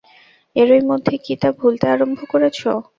এরই 0.55 0.81
মধ্যে 0.89 1.15
কি 1.23 1.33
তা 1.41 1.49
ভুলতে 1.57 1.85
আরম্ভ 1.93 2.19
করেছ। 2.31 2.59